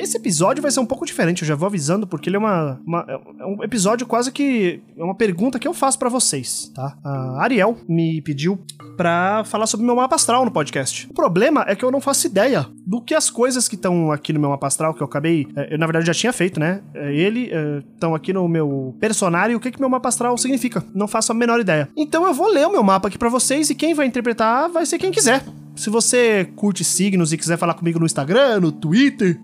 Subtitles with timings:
[0.00, 2.80] Esse episódio vai ser um pouco diferente, eu já vou avisando, porque ele é uma,
[2.86, 3.04] uma
[3.38, 6.96] é um episódio quase que é uma pergunta que eu faço para vocês, tá?
[7.04, 8.58] A Ariel me pediu
[8.96, 11.06] pra falar sobre meu mapa astral no podcast.
[11.10, 14.32] O problema é que eu não faço ideia do que as coisas que estão aqui
[14.32, 16.80] no meu mapa astral, que eu acabei, é, eu na verdade já tinha feito, né?
[16.94, 17.50] É, ele
[17.92, 20.82] estão aqui no meu personagem, o que que meu mapa astral significa?
[20.94, 21.90] Não faço a menor ideia.
[21.94, 24.86] Então eu vou ler o meu mapa aqui para vocês e quem vai interpretar vai
[24.86, 25.44] ser quem quiser.
[25.74, 29.40] Se você curte signos e quiser falar comigo no Instagram, no Twitter,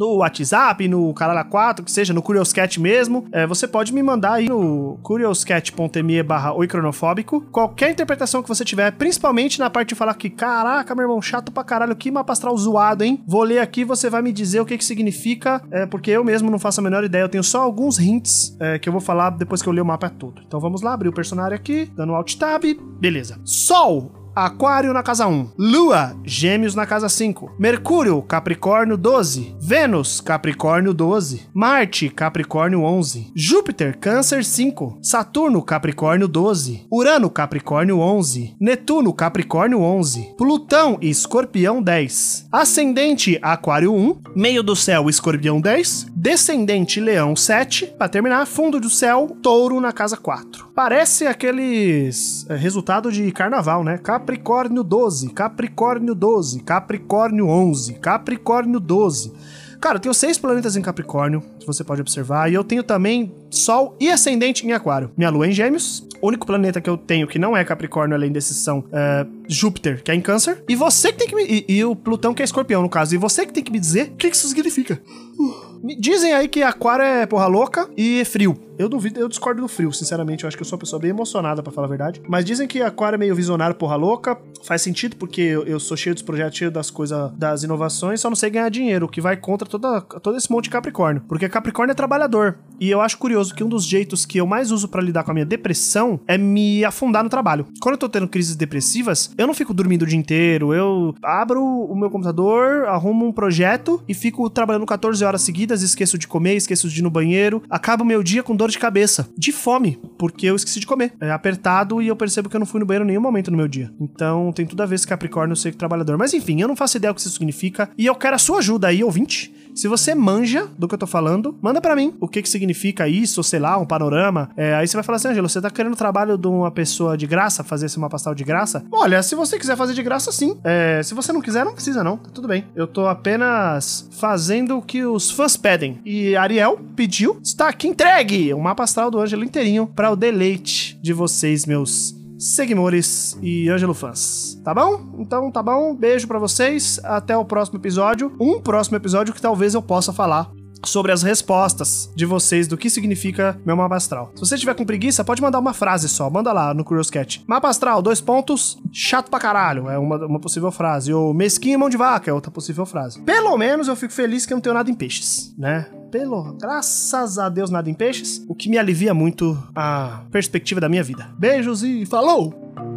[0.00, 4.32] no WhatsApp, no Caralho 4, que seja, no Curioscat mesmo, é, você pode me mandar
[4.32, 10.14] aí no curioscat.me barra oicronofóbico qualquer interpretação que você tiver, principalmente na parte de falar
[10.14, 13.22] que, caraca, meu irmão, chato pra caralho, que mapa astral zoado, hein?
[13.26, 16.50] Vou ler aqui, você vai me dizer o que que significa, é, porque eu mesmo
[16.50, 19.28] não faço a menor ideia, eu tenho só alguns hints é, que eu vou falar
[19.30, 20.40] depois que eu ler o mapa todo.
[20.46, 22.64] Então vamos lá, abrir o personagem aqui, dando Alt Tab,
[22.98, 23.38] beleza.
[23.44, 25.50] Sol, Aquário na casa 1.
[25.58, 27.56] Lua, Gêmeos na casa 5.
[27.58, 29.54] Mercúrio, Capricórnio 12.
[29.60, 31.42] Vênus, Capricórnio 12.
[31.52, 33.32] Marte, Capricórnio 11.
[33.36, 34.98] Júpiter, Câncer 5.
[35.02, 36.86] Saturno, Capricórnio 12.
[36.90, 38.56] Urano, Capricórnio 11.
[38.58, 40.34] Netuno, Capricórnio 11.
[40.38, 42.48] Plutão, Escorpião 10.
[42.50, 44.22] Ascendente, Aquário 1.
[44.34, 46.06] Meio do céu, Escorpião 10.
[46.20, 47.94] Descendente, Leão 7.
[47.96, 50.68] Para terminar, fundo do céu, Touro na casa 4.
[50.74, 53.96] Parece aqueles é, resultado de carnaval, né?
[53.96, 59.32] Capricórnio 12, Capricórnio 12, Capricórnio 11, Capricórnio 12.
[59.80, 63.34] Cara, eu tenho seis planetas em Capricórnio, que você pode observar, e eu tenho também
[63.48, 65.10] Sol e Ascendente em Aquário.
[65.16, 66.06] Minha Lua é em Gêmeos.
[66.20, 70.02] O único planeta que eu tenho que não é Capricórnio, além desses, são é, Júpiter,
[70.02, 70.62] que é em Câncer.
[70.68, 71.44] E você que tem que me.
[71.44, 73.14] E, e, o Plutão, que é Escorpião, no caso.
[73.14, 75.00] E você que tem que me dizer o que isso significa.
[75.38, 75.69] Uh.
[75.98, 78.56] Dizem aí que Aquário é porra louca e frio.
[78.78, 80.44] Eu duvido, eu discordo do frio, sinceramente.
[80.44, 82.20] Eu acho que eu sou uma pessoa bem emocionada, para falar a verdade.
[82.28, 84.38] Mas dizem que Aquário é meio visionário, porra louca.
[84.62, 88.36] Faz sentido, porque eu, sou cheio dos projetos, cheio das coisas, das inovações, só não
[88.36, 91.22] sei ganhar dinheiro, o que vai contra toda, todo esse monte de Capricórnio.
[91.28, 92.58] Porque Capricórnio é trabalhador.
[92.78, 95.30] E eu acho curioso que um dos jeitos que eu mais uso para lidar com
[95.30, 97.66] a minha depressão é me afundar no trabalho.
[97.80, 100.72] Quando eu tô tendo crises depressivas, eu não fico dormindo o dia inteiro.
[100.72, 106.16] Eu abro o meu computador, arrumo um projeto e fico trabalhando 14 horas seguidas, esqueço
[106.16, 107.62] de comer, esqueço de ir no banheiro.
[107.68, 111.14] Acabo meu dia com dor de cabeça, de fome, porque eu esqueci de comer.
[111.18, 113.56] É apertado e eu percebo que eu não fui no banheiro em nenhum momento no
[113.56, 113.90] meu dia.
[113.98, 116.18] Então tem tudo a ver com Capricórnio ser trabalhador.
[116.18, 118.58] Mas enfim, eu não faço ideia do que isso significa e eu quero a sua
[118.58, 119.50] ajuda aí, ouvinte.
[119.80, 123.08] Se você manja do que eu tô falando, manda para mim o que que significa
[123.08, 124.50] isso, ou sei lá, um panorama.
[124.54, 127.26] É, aí você vai falar assim, Angelo, você tá querendo trabalho de uma pessoa de
[127.26, 128.84] graça, fazer esse mapa astral de graça?
[128.92, 130.58] Olha, se você quiser fazer de graça, sim.
[130.62, 132.66] É, se você não quiser, não precisa não, tá tudo bem.
[132.76, 135.98] Eu tô apenas fazendo o que os fãs pedem.
[136.04, 140.98] E Ariel pediu, está aqui entregue o mapa astral do Ângelo inteirinho para o deleite
[141.00, 144.58] de vocês, meus seguidores e Ângelo fãs.
[144.64, 145.14] Tá bom?
[145.18, 145.94] Então tá bom.
[145.94, 146.98] Beijo para vocês.
[147.04, 148.34] Até o próximo episódio.
[148.40, 150.50] Um próximo episódio que talvez eu possa falar
[150.84, 154.32] sobre as respostas de vocês do que significa meu mapa astral.
[154.34, 156.30] Se você tiver com preguiça, pode mandar uma frase só.
[156.30, 157.44] Manda lá no Curious Cat.
[157.46, 159.90] Mapa astral, dois pontos, chato pra caralho.
[159.90, 161.12] É uma, uma possível frase.
[161.12, 163.20] Ou mesquinho mão de vaca é outra possível frase.
[163.20, 165.86] Pelo menos eu fico feliz que eu não tenho nada em peixes, né?
[166.10, 170.88] Pelo, graças a Deus, nada em peixes, o que me alivia muito a perspectiva da
[170.88, 171.30] minha vida.
[171.38, 172.89] Beijos e falou!